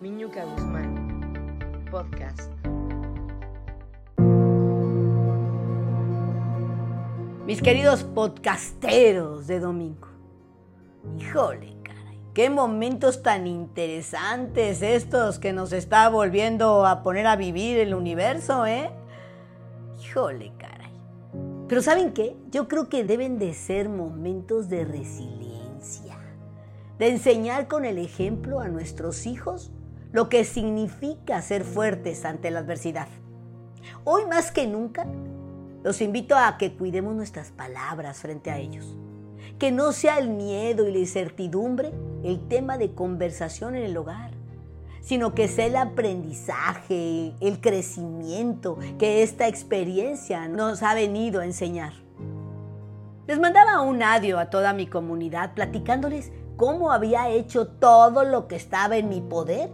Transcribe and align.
Miñuca 0.00 0.44
Guzmán, 0.44 1.88
podcast. 1.90 2.52
Mis 7.44 7.60
queridos 7.60 8.04
podcasteros 8.04 9.48
de 9.48 9.58
domingo. 9.58 10.06
Híjole, 11.18 11.74
caray, 11.82 12.20
qué 12.32 12.48
momentos 12.48 13.24
tan 13.24 13.48
interesantes 13.48 14.82
estos 14.82 15.40
que 15.40 15.52
nos 15.52 15.72
está 15.72 16.08
volviendo 16.10 16.86
a 16.86 17.02
poner 17.02 17.26
a 17.26 17.34
vivir 17.34 17.80
el 17.80 17.92
universo, 17.92 18.66
¿eh? 18.66 18.92
Híjole, 20.00 20.52
caray. 20.58 20.92
Pero 21.66 21.82
¿saben 21.82 22.12
qué? 22.12 22.36
Yo 22.52 22.68
creo 22.68 22.88
que 22.88 23.02
deben 23.02 23.40
de 23.40 23.52
ser 23.52 23.88
momentos 23.88 24.68
de 24.68 24.84
resiliencia, 24.84 26.16
de 27.00 27.08
enseñar 27.08 27.66
con 27.66 27.84
el 27.84 27.98
ejemplo 27.98 28.60
a 28.60 28.68
nuestros 28.68 29.26
hijos 29.26 29.72
lo 30.12 30.28
que 30.28 30.44
significa 30.44 31.42
ser 31.42 31.64
fuertes 31.64 32.24
ante 32.24 32.50
la 32.50 32.60
adversidad. 32.60 33.08
Hoy 34.04 34.24
más 34.26 34.50
que 34.50 34.66
nunca, 34.66 35.06
los 35.84 36.00
invito 36.00 36.36
a 36.36 36.56
que 36.58 36.72
cuidemos 36.74 37.14
nuestras 37.14 37.50
palabras 37.50 38.18
frente 38.18 38.50
a 38.50 38.58
ellos. 38.58 38.96
Que 39.58 39.70
no 39.70 39.92
sea 39.92 40.18
el 40.18 40.30
miedo 40.30 40.88
y 40.88 40.92
la 40.92 40.98
incertidumbre 40.98 41.92
el 42.24 42.46
tema 42.48 42.78
de 42.78 42.94
conversación 42.94 43.76
en 43.76 43.84
el 43.84 43.96
hogar, 43.96 44.30
sino 45.00 45.34
que 45.34 45.48
sea 45.48 45.66
el 45.66 45.76
aprendizaje, 45.76 47.34
el 47.40 47.60
crecimiento 47.60 48.78
que 48.98 49.22
esta 49.22 49.46
experiencia 49.46 50.48
nos 50.48 50.82
ha 50.82 50.94
venido 50.94 51.40
a 51.40 51.44
enseñar. 51.44 51.92
Les 53.26 53.38
mandaba 53.38 53.82
un 53.82 54.02
audio 54.02 54.38
a 54.38 54.48
toda 54.48 54.72
mi 54.72 54.86
comunidad 54.86 55.54
platicándoles 55.54 56.32
cómo 56.56 56.92
había 56.92 57.28
hecho 57.28 57.66
todo 57.66 58.24
lo 58.24 58.48
que 58.48 58.56
estaba 58.56 58.96
en 58.96 59.08
mi 59.08 59.20
poder 59.20 59.70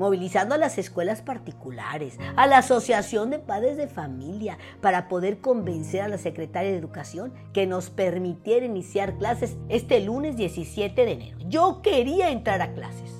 movilizando 0.00 0.54
a 0.54 0.58
las 0.58 0.78
escuelas 0.78 1.20
particulares, 1.20 2.18
a 2.34 2.46
la 2.46 2.56
Asociación 2.56 3.28
de 3.28 3.38
Padres 3.38 3.76
de 3.76 3.86
Familia, 3.86 4.56
para 4.80 5.08
poder 5.08 5.40
convencer 5.40 6.00
a 6.00 6.08
la 6.08 6.16
Secretaria 6.16 6.70
de 6.70 6.78
Educación 6.78 7.34
que 7.52 7.66
nos 7.66 7.90
permitiera 7.90 8.64
iniciar 8.64 9.18
clases 9.18 9.58
este 9.68 10.00
lunes 10.00 10.38
17 10.38 11.04
de 11.04 11.12
enero. 11.12 11.38
Yo 11.50 11.82
quería 11.82 12.30
entrar 12.30 12.62
a 12.62 12.72
clases, 12.72 13.10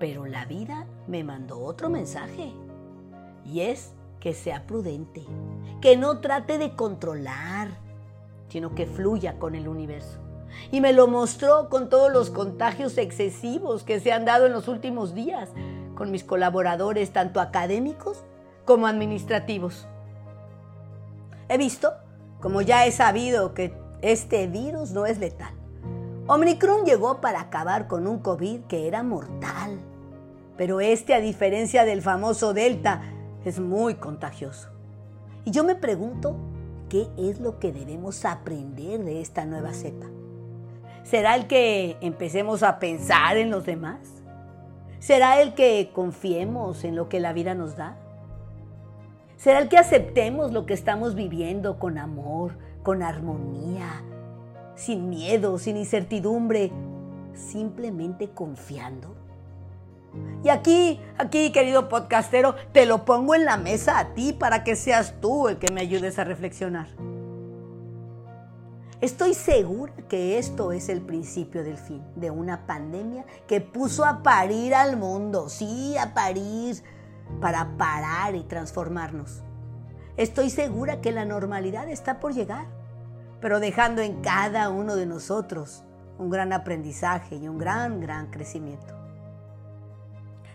pero 0.00 0.26
la 0.26 0.46
vida 0.46 0.88
me 1.06 1.22
mandó 1.22 1.60
otro 1.60 1.88
mensaje, 1.88 2.52
y 3.44 3.60
es 3.60 3.94
que 4.18 4.34
sea 4.34 4.66
prudente, 4.66 5.22
que 5.80 5.96
no 5.96 6.18
trate 6.18 6.58
de 6.58 6.74
controlar, 6.74 7.68
sino 8.48 8.74
que 8.74 8.86
fluya 8.86 9.38
con 9.38 9.54
el 9.54 9.68
universo. 9.68 10.18
Y 10.72 10.80
me 10.80 10.92
lo 10.92 11.06
mostró 11.06 11.68
con 11.68 11.88
todos 11.88 12.12
los 12.12 12.30
contagios 12.30 12.98
excesivos 12.98 13.84
que 13.84 14.00
se 14.00 14.12
han 14.12 14.24
dado 14.24 14.46
en 14.46 14.52
los 14.52 14.66
últimos 14.66 15.14
días 15.14 15.50
con 15.94 16.10
mis 16.10 16.24
colaboradores, 16.24 17.12
tanto 17.12 17.40
académicos 17.40 18.24
como 18.64 18.86
administrativos. 18.86 19.86
He 21.48 21.58
visto, 21.58 21.92
como 22.40 22.62
ya 22.62 22.86
he 22.86 22.92
sabido, 22.92 23.54
que 23.54 23.74
este 24.02 24.46
virus 24.46 24.92
no 24.92 25.06
es 25.06 25.18
letal. 25.18 25.54
Omicron 26.26 26.84
llegó 26.84 27.20
para 27.20 27.40
acabar 27.40 27.86
con 27.86 28.06
un 28.06 28.18
COVID 28.18 28.62
que 28.62 28.88
era 28.88 29.02
mortal, 29.02 29.78
pero 30.56 30.80
este, 30.80 31.14
a 31.14 31.20
diferencia 31.20 31.84
del 31.84 32.00
famoso 32.00 32.54
Delta, 32.54 33.02
es 33.44 33.60
muy 33.60 33.96
contagioso. 33.96 34.70
Y 35.44 35.50
yo 35.50 35.64
me 35.64 35.74
pregunto, 35.74 36.36
¿qué 36.88 37.08
es 37.18 37.40
lo 37.40 37.58
que 37.58 37.72
debemos 37.72 38.24
aprender 38.24 39.04
de 39.04 39.20
esta 39.20 39.44
nueva 39.44 39.74
cepa? 39.74 40.06
¿Será 41.02 41.34
el 41.34 41.46
que 41.46 41.98
empecemos 42.00 42.62
a 42.62 42.78
pensar 42.78 43.36
en 43.36 43.50
los 43.50 43.66
demás? 43.66 44.23
¿Será 45.04 45.42
el 45.42 45.52
que 45.52 45.90
confiemos 45.92 46.82
en 46.82 46.96
lo 46.96 47.10
que 47.10 47.20
la 47.20 47.34
vida 47.34 47.54
nos 47.54 47.76
da? 47.76 47.98
¿Será 49.36 49.58
el 49.58 49.68
que 49.68 49.76
aceptemos 49.76 50.50
lo 50.50 50.64
que 50.64 50.72
estamos 50.72 51.14
viviendo 51.14 51.78
con 51.78 51.98
amor, 51.98 52.56
con 52.82 53.02
armonía, 53.02 54.02
sin 54.76 55.10
miedo, 55.10 55.58
sin 55.58 55.76
incertidumbre, 55.76 56.72
simplemente 57.34 58.30
confiando? 58.30 59.14
Y 60.42 60.48
aquí, 60.48 61.02
aquí, 61.18 61.52
querido 61.52 61.90
podcastero, 61.90 62.54
te 62.72 62.86
lo 62.86 63.04
pongo 63.04 63.34
en 63.34 63.44
la 63.44 63.58
mesa 63.58 63.98
a 63.98 64.14
ti 64.14 64.32
para 64.32 64.64
que 64.64 64.74
seas 64.74 65.20
tú 65.20 65.48
el 65.48 65.58
que 65.58 65.70
me 65.70 65.82
ayudes 65.82 66.18
a 66.18 66.24
reflexionar. 66.24 66.86
Estoy 69.04 69.34
segura 69.34 69.92
que 70.08 70.38
esto 70.38 70.72
es 70.72 70.88
el 70.88 71.02
principio 71.02 71.62
del 71.62 71.76
fin 71.76 72.02
de 72.16 72.30
una 72.30 72.66
pandemia 72.66 73.26
que 73.46 73.60
puso 73.60 74.02
a 74.06 74.22
parir 74.22 74.74
al 74.74 74.96
mundo, 74.96 75.50
sí, 75.50 75.94
a 75.98 76.14
parir, 76.14 76.82
para 77.38 77.76
parar 77.76 78.34
y 78.34 78.44
transformarnos. 78.44 79.42
Estoy 80.16 80.48
segura 80.48 81.02
que 81.02 81.12
la 81.12 81.26
normalidad 81.26 81.86
está 81.90 82.18
por 82.18 82.32
llegar, 82.32 82.64
pero 83.42 83.60
dejando 83.60 84.00
en 84.00 84.22
cada 84.22 84.70
uno 84.70 84.96
de 84.96 85.04
nosotros 85.04 85.84
un 86.16 86.30
gran 86.30 86.54
aprendizaje 86.54 87.36
y 87.36 87.46
un 87.46 87.58
gran, 87.58 88.00
gran 88.00 88.30
crecimiento. 88.30 88.94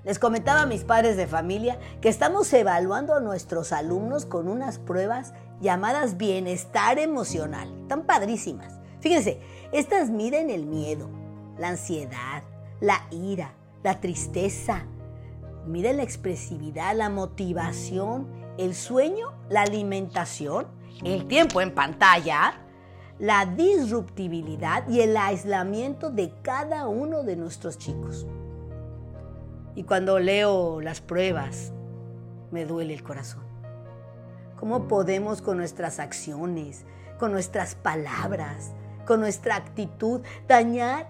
Les 0.03 0.17
comentaba 0.17 0.61
a 0.61 0.65
mis 0.65 0.83
padres 0.83 1.17
de 1.17 1.27
familia 1.27 1.77
que 2.01 2.09
estamos 2.09 2.51
evaluando 2.53 3.13
a 3.13 3.19
nuestros 3.19 3.71
alumnos 3.71 4.25
con 4.25 4.47
unas 4.47 4.79
pruebas 4.79 5.35
llamadas 5.61 6.17
bienestar 6.17 6.99
emocional, 6.99 7.69
tan 7.87 8.03
padrísimas. 8.03 8.79
Fíjense, 8.99 9.39
estas 9.71 10.09
miden 10.09 10.49
el 10.49 10.65
miedo, 10.65 11.09
la 11.57 11.69
ansiedad, 11.69 12.43
la 12.79 13.07
ira, 13.11 13.53
la 13.83 13.99
tristeza, 13.99 14.85
miden 15.65 15.97
la 15.97 16.03
expresividad, 16.03 16.95
la 16.95 17.09
motivación, 17.09 18.27
el 18.57 18.75
sueño, 18.75 19.33
la 19.49 19.61
alimentación, 19.61 20.67
el 21.03 21.27
tiempo 21.27 21.61
en 21.61 21.73
pantalla, 21.73 22.59
la 23.19 23.45
disruptibilidad 23.45 24.87
y 24.87 25.01
el 25.01 25.15
aislamiento 25.15 26.09
de 26.09 26.33
cada 26.41 26.87
uno 26.87 27.23
de 27.23 27.35
nuestros 27.35 27.77
chicos. 27.77 28.25
Y 29.75 29.83
cuando 29.83 30.19
leo 30.19 30.81
las 30.81 30.99
pruebas, 31.01 31.71
me 32.51 32.65
duele 32.65 32.93
el 32.93 33.03
corazón. 33.03 33.48
¿Cómo 34.59 34.89
podemos 34.89 35.41
con 35.41 35.55
nuestras 35.55 36.01
acciones, 36.01 36.83
con 37.17 37.31
nuestras 37.31 37.75
palabras, 37.75 38.71
con 39.07 39.21
nuestra 39.21 39.55
actitud 39.55 40.19
dañar 40.49 41.07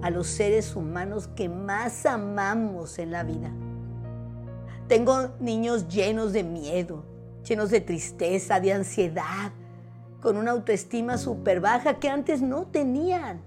a 0.00 0.10
los 0.10 0.28
seres 0.28 0.76
humanos 0.76 1.26
que 1.26 1.48
más 1.48 2.06
amamos 2.06 3.00
en 3.00 3.10
la 3.10 3.24
vida? 3.24 3.50
Tengo 4.86 5.30
niños 5.40 5.88
llenos 5.88 6.32
de 6.32 6.44
miedo, 6.44 7.04
llenos 7.42 7.70
de 7.70 7.80
tristeza, 7.80 8.60
de 8.60 8.72
ansiedad, 8.72 9.50
con 10.22 10.36
una 10.36 10.52
autoestima 10.52 11.18
súper 11.18 11.60
baja 11.60 11.98
que 11.98 12.08
antes 12.08 12.42
no 12.42 12.68
tenían. 12.68 13.40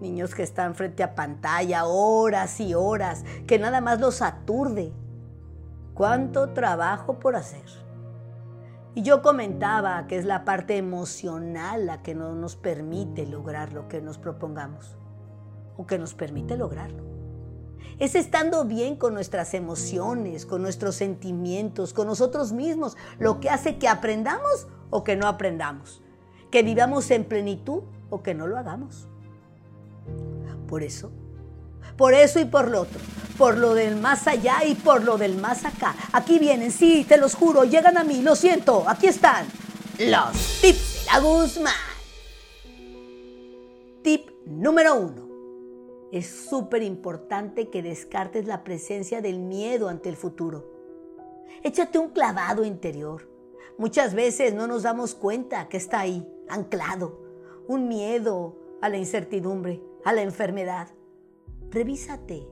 Niños 0.00 0.34
que 0.34 0.44
están 0.44 0.74
frente 0.74 1.02
a 1.02 1.14
pantalla 1.14 1.84
horas 1.84 2.58
y 2.58 2.72
horas, 2.72 3.22
que 3.46 3.58
nada 3.58 3.82
más 3.82 4.00
los 4.00 4.22
aturde 4.22 4.94
cuánto 5.94 6.50
trabajo 6.50 7.18
por 7.18 7.36
hacer. 7.36 7.64
Y 8.94 9.02
yo 9.02 9.22
comentaba 9.22 10.06
que 10.06 10.18
es 10.18 10.24
la 10.24 10.44
parte 10.44 10.76
emocional 10.76 11.86
la 11.86 12.02
que 12.02 12.14
no 12.14 12.34
nos 12.34 12.54
permite 12.54 13.26
lograr 13.26 13.72
lo 13.72 13.88
que 13.88 14.00
nos 14.00 14.18
propongamos 14.18 14.96
o 15.76 15.86
que 15.86 15.98
nos 15.98 16.14
permite 16.14 16.56
lograrlo. 16.56 17.02
Es 17.98 18.14
estando 18.14 18.64
bien 18.64 18.96
con 18.96 19.14
nuestras 19.14 19.54
emociones, 19.54 20.46
con 20.46 20.62
nuestros 20.62 20.96
sentimientos, 20.96 21.92
con 21.92 22.06
nosotros 22.06 22.52
mismos, 22.52 22.96
lo 23.18 23.40
que 23.40 23.50
hace 23.50 23.78
que 23.78 23.88
aprendamos 23.88 24.66
o 24.90 25.04
que 25.04 25.16
no 25.16 25.26
aprendamos, 25.26 26.02
que 26.50 26.62
vivamos 26.62 27.10
en 27.10 27.24
plenitud 27.24 27.82
o 28.10 28.22
que 28.22 28.34
no 28.34 28.46
lo 28.46 28.58
hagamos. 28.58 29.08
Por 30.68 30.82
eso, 30.82 31.12
por 31.96 32.14
eso 32.14 32.40
y 32.40 32.44
por 32.44 32.70
lo 32.70 32.82
otro, 32.82 33.00
por 33.38 33.58
lo 33.58 33.74
del 33.74 33.96
más 33.96 34.26
allá 34.26 34.64
y 34.64 34.74
por 34.74 35.04
lo 35.04 35.18
del 35.18 35.36
más 35.36 35.64
acá. 35.64 35.94
Aquí 36.12 36.38
vienen, 36.38 36.70
sí, 36.70 37.04
te 37.08 37.16
los 37.16 37.34
juro, 37.34 37.64
llegan 37.64 37.96
a 37.98 38.04
mí, 38.04 38.22
lo 38.22 38.36
siento, 38.36 38.84
aquí 38.88 39.06
están 39.06 39.46
los 39.98 40.60
tips 40.60 41.04
de 41.04 41.06
la 41.06 41.20
Guzmán. 41.20 41.72
Tip 44.02 44.30
número 44.44 44.96
uno. 44.96 45.24
Es 46.10 46.46
súper 46.48 46.82
importante 46.82 47.70
que 47.70 47.82
descartes 47.82 48.46
la 48.46 48.62
presencia 48.64 49.20
del 49.20 49.38
miedo 49.38 49.88
ante 49.88 50.08
el 50.08 50.16
futuro. 50.16 50.64
Échate 51.62 51.98
un 51.98 52.10
clavado 52.10 52.64
interior. 52.64 53.28
Muchas 53.78 54.14
veces 54.14 54.54
no 54.54 54.66
nos 54.66 54.82
damos 54.82 55.14
cuenta 55.14 55.68
que 55.68 55.76
está 55.76 56.00
ahí, 56.00 56.28
anclado. 56.48 57.20
Un 57.66 57.88
miedo 57.88 58.56
a 58.82 58.88
la 58.88 58.98
incertidumbre, 58.98 59.82
a 60.04 60.12
la 60.12 60.22
enfermedad. 60.22 60.88
Revísate. 61.70 62.46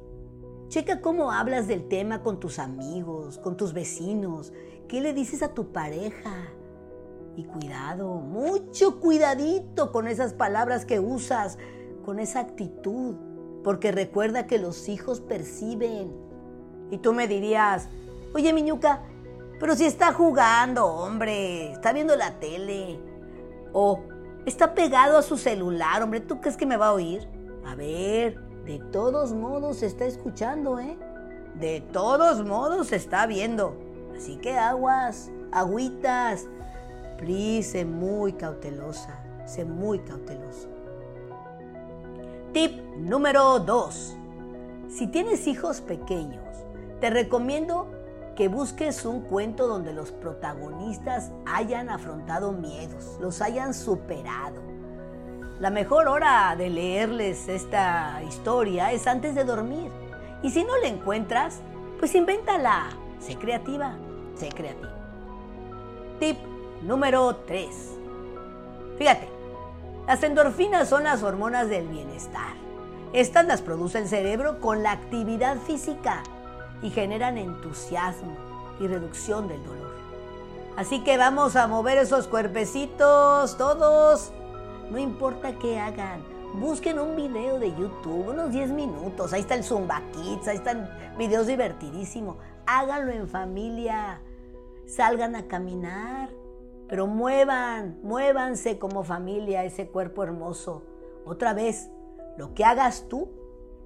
Checa 0.68 1.00
cómo 1.00 1.32
hablas 1.32 1.68
del 1.68 1.88
tema 1.88 2.22
con 2.22 2.40
tus 2.40 2.58
amigos, 2.58 3.38
con 3.38 3.56
tus 3.56 3.72
vecinos. 3.72 4.52
¿Qué 4.88 5.00
le 5.00 5.12
dices 5.12 5.42
a 5.42 5.54
tu 5.54 5.72
pareja? 5.72 6.48
Y 7.36 7.44
cuidado, 7.44 8.14
mucho 8.16 9.00
cuidadito 9.00 9.92
con 9.92 10.06
esas 10.08 10.34
palabras 10.34 10.84
que 10.84 11.00
usas, 11.00 11.58
con 12.04 12.18
esa 12.18 12.40
actitud. 12.40 13.14
porque 13.62 13.92
recuerda 13.92 14.46
que 14.46 14.58
los 14.58 14.88
hijos 14.88 15.20
perciben. 15.20 16.12
Y 16.90 16.98
tú 16.98 17.12
me 17.12 17.28
dirías, 17.28 17.88
oye 18.34 18.52
Miñuca, 18.52 19.02
pero 19.60 19.76
si 19.76 19.84
está 19.84 20.12
jugando, 20.12 20.86
hombre, 20.86 21.70
está 21.70 21.92
viendo 21.92 22.16
la 22.16 22.40
tele. 22.40 22.98
O 23.72 24.02
está 24.44 24.74
pegado 24.74 25.16
a 25.16 25.22
su 25.22 25.38
celular, 25.38 26.02
hombre, 26.02 26.20
¿tú 26.20 26.40
crees 26.40 26.56
que 26.56 26.66
me 26.66 26.76
va 26.76 26.88
a 26.88 26.92
oír? 26.92 27.28
A 27.64 27.74
ver, 27.76 28.38
de 28.64 28.78
todos 28.92 29.32
modos 29.32 29.82
está 29.82 30.04
escuchando, 30.04 30.78
¿eh? 30.78 30.96
De 31.58 31.80
todos 31.80 32.44
modos 32.44 32.92
está 32.92 33.26
viendo. 33.26 33.76
Así 34.16 34.36
que 34.36 34.56
aguas, 34.56 35.30
agüitas. 35.50 36.46
Please, 37.18 37.70
sé 37.70 37.84
muy 37.84 38.32
cautelosa, 38.32 39.18
sé 39.46 39.64
muy 39.64 39.98
cauteloso. 40.00 40.68
Tip 42.52 42.80
número 42.96 43.58
2. 43.60 44.16
Si 44.88 45.06
tienes 45.06 45.46
hijos 45.46 45.80
pequeños, 45.80 46.42
te 47.00 47.10
recomiendo 47.10 47.90
que 48.36 48.48
busques 48.48 49.04
un 49.04 49.22
cuento 49.22 49.66
donde 49.66 49.92
los 49.92 50.10
protagonistas 50.12 51.32
hayan 51.46 51.90
afrontado 51.90 52.52
miedos, 52.52 53.18
los 53.20 53.40
hayan 53.42 53.74
superado. 53.74 54.60
La 55.62 55.70
mejor 55.70 56.08
hora 56.08 56.56
de 56.58 56.68
leerles 56.68 57.46
esta 57.46 58.20
historia 58.26 58.90
es 58.90 59.06
antes 59.06 59.36
de 59.36 59.44
dormir. 59.44 59.92
Y 60.42 60.50
si 60.50 60.64
no 60.64 60.76
la 60.78 60.88
encuentras, 60.88 61.60
pues 62.00 62.16
invéntala. 62.16 62.88
Sé 63.20 63.36
creativa, 63.36 63.94
sé 64.34 64.48
creativa. 64.48 64.90
Tip 66.18 66.36
número 66.82 67.36
3. 67.46 67.68
Fíjate, 68.98 69.28
las 70.08 70.20
endorfinas 70.24 70.88
son 70.88 71.04
las 71.04 71.22
hormonas 71.22 71.68
del 71.68 71.86
bienestar. 71.86 72.54
Estas 73.12 73.46
las 73.46 73.62
produce 73.62 73.98
el 73.98 74.08
cerebro 74.08 74.58
con 74.58 74.82
la 74.82 74.90
actividad 74.90 75.58
física 75.58 76.24
y 76.82 76.90
generan 76.90 77.38
entusiasmo 77.38 78.36
y 78.80 78.88
reducción 78.88 79.46
del 79.46 79.62
dolor. 79.62 79.94
Así 80.76 81.04
que 81.04 81.16
vamos 81.18 81.54
a 81.54 81.68
mover 81.68 81.98
esos 81.98 82.26
cuerpecitos 82.26 83.56
todos. 83.56 84.32
No 84.90 84.98
importa 84.98 85.58
qué 85.58 85.78
hagan. 85.78 86.22
Busquen 86.54 86.98
un 86.98 87.16
video 87.16 87.58
de 87.58 87.70
YouTube, 87.70 88.28
unos 88.28 88.52
10 88.52 88.70
minutos. 88.72 89.32
Ahí 89.32 89.40
está 89.40 89.54
el 89.54 89.64
Zumba 89.64 90.02
ahí 90.16 90.56
están 90.56 90.90
videos 91.16 91.46
divertidísimos. 91.46 92.36
Háganlo 92.66 93.12
en 93.12 93.26
familia. 93.26 94.20
Salgan 94.86 95.34
a 95.34 95.46
caminar. 95.46 96.28
Pero 96.88 97.06
muevan, 97.06 97.98
muévanse 98.02 98.78
como 98.78 99.02
familia 99.02 99.64
ese 99.64 99.88
cuerpo 99.88 100.22
hermoso. 100.22 100.82
Otra 101.24 101.54
vez, 101.54 101.90
lo 102.36 102.52
que 102.52 102.64
hagas 102.64 103.08
tú 103.08 103.30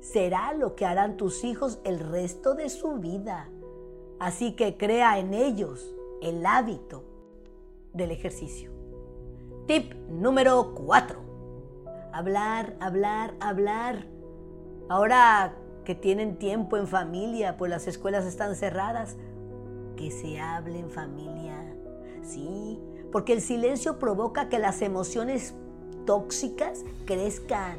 será 0.01 0.53
lo 0.53 0.75
que 0.75 0.87
harán 0.87 1.17
tus 1.17 1.45
hijos 1.45 1.79
el 1.85 2.01
resto 2.01 2.55
de 2.55 2.69
su 2.69 2.95
vida. 2.95 3.49
Así 4.19 4.53
que 4.53 4.77
crea 4.77 5.19
en 5.19 5.35
ellos 5.35 5.95
el 6.21 6.45
hábito 6.47 7.05
del 7.93 8.11
ejercicio. 8.11 8.76
Tip 9.67 9.95
número 10.09 10.75
4. 10.75 11.19
Hablar, 12.13 12.77
hablar, 12.79 13.35
hablar. 13.41 14.07
Ahora 14.89 15.57
que 15.85 15.97
tienen 15.97 16.39
tiempo 16.39 16.77
en 16.77 16.87
familia, 16.87 17.57
pues 17.57 17.69
las 17.69 17.89
escuelas 17.89 18.27
están 18.27 18.55
cerradas, 18.55 19.17
que 19.97 20.13
se 20.13 20.39
hable 20.39 20.79
en 20.79 20.89
familia. 20.89 21.57
Sí, 22.23 22.81
porque 23.11 23.33
el 23.33 23.41
silencio 23.41 23.99
provoca 23.99 24.49
que 24.49 24.61
las 24.61 24.83
emociones 24.83 25.57
tóxicas 26.05 26.85
crezcan 27.05 27.79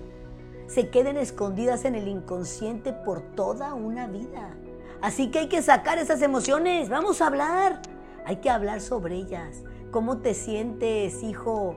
se 0.67 0.89
queden 0.89 1.15
escondidas 1.15 1.85
en 1.85 1.95
el 1.95 2.09
inconsciente 2.09 2.91
por 2.91 3.21
toda 3.21 3.73
una 3.73 4.07
vida. 4.07 4.57
Así 5.01 5.31
que 5.31 5.39
hay 5.39 5.47
que 5.47 5.61
sacar 5.61 5.99
esas 5.99 6.21
emociones, 6.21 6.89
vamos 6.89 7.21
a 7.21 7.27
hablar. 7.27 7.81
Hay 8.25 8.37
que 8.41 8.49
hablar 8.49 8.81
sobre 8.81 9.15
ellas. 9.15 9.63
¿Cómo 9.97 10.19
te 10.19 10.35
sientes, 10.35 11.23
hijo? 11.23 11.75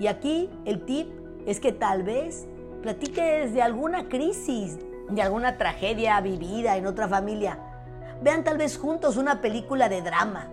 Y 0.00 0.08
aquí 0.08 0.50
el 0.64 0.84
tip 0.84 1.06
es 1.46 1.60
que 1.60 1.70
tal 1.70 2.02
vez 2.02 2.48
platiques 2.82 3.54
de 3.54 3.62
alguna 3.62 4.08
crisis, 4.08 4.80
de 5.08 5.22
alguna 5.22 5.56
tragedia 5.56 6.20
vivida 6.22 6.76
en 6.76 6.88
otra 6.88 7.06
familia. 7.06 7.56
Vean 8.20 8.42
tal 8.42 8.58
vez 8.58 8.76
juntos 8.76 9.16
una 9.16 9.40
película 9.40 9.88
de 9.88 10.02
drama 10.02 10.48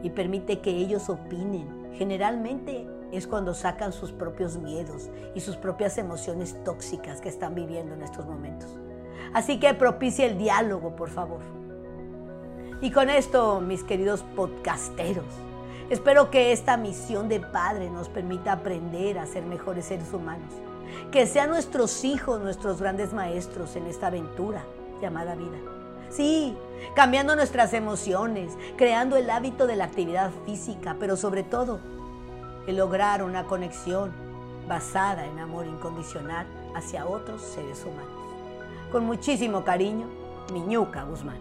y 0.00 0.10
permite 0.10 0.60
que 0.60 0.70
ellos 0.70 1.08
opinen. 1.08 1.90
Generalmente 1.94 2.86
es 3.10 3.26
cuando 3.26 3.52
sacan 3.52 3.92
sus 3.92 4.12
propios 4.12 4.56
miedos 4.56 5.10
y 5.34 5.40
sus 5.40 5.56
propias 5.56 5.98
emociones 5.98 6.62
tóxicas 6.62 7.20
que 7.20 7.28
están 7.28 7.56
viviendo 7.56 7.94
en 7.94 8.02
estos 8.04 8.24
momentos. 8.24 8.70
Así 9.34 9.58
que 9.58 9.74
propicia 9.74 10.26
el 10.26 10.38
diálogo, 10.38 10.94
por 10.94 11.10
favor. 11.10 11.40
Y 12.80 12.92
con 12.92 13.10
esto, 13.10 13.60
mis 13.60 13.82
queridos 13.82 14.22
podcasteros, 14.36 15.47
espero 15.90 16.30
que 16.30 16.52
esta 16.52 16.76
misión 16.76 17.28
de 17.28 17.40
padre 17.40 17.90
nos 17.90 18.08
permita 18.08 18.52
aprender 18.52 19.18
a 19.18 19.26
ser 19.26 19.44
mejores 19.44 19.86
seres 19.86 20.12
humanos. 20.12 20.52
Que 21.12 21.26
sean 21.26 21.50
nuestros 21.50 22.04
hijos 22.04 22.40
nuestros 22.40 22.80
grandes 22.80 23.12
maestros 23.12 23.76
en 23.76 23.86
esta 23.86 24.08
aventura 24.08 24.64
llamada 25.00 25.34
vida. 25.34 25.58
Sí, 26.10 26.56
cambiando 26.94 27.36
nuestras 27.36 27.72
emociones, 27.74 28.56
creando 28.76 29.16
el 29.16 29.28
hábito 29.30 29.66
de 29.66 29.76
la 29.76 29.84
actividad 29.84 30.30
física, 30.46 30.96
pero 30.98 31.16
sobre 31.16 31.42
todo 31.42 31.80
el 32.66 32.76
lograr 32.76 33.22
una 33.22 33.44
conexión 33.44 34.12
basada 34.66 35.26
en 35.26 35.38
amor 35.38 35.66
incondicional 35.66 36.46
hacia 36.74 37.06
otros 37.06 37.42
seres 37.42 37.84
humanos. 37.84 38.10
Con 38.92 39.04
muchísimo 39.06 39.64
cariño, 39.64 40.06
Miñuca 40.52 41.04
Guzmán. 41.04 41.38